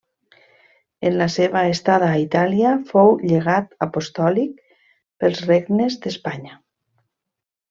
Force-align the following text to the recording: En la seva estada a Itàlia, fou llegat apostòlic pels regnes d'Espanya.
En 1.09 1.17
la 1.17 1.27
seva 1.33 1.61
estada 1.73 2.07
a 2.13 2.15
Itàlia, 2.23 2.71
fou 2.93 3.13
llegat 3.33 3.77
apostòlic 3.87 4.67
pels 5.23 5.45
regnes 5.53 6.01
d'Espanya. 6.07 6.59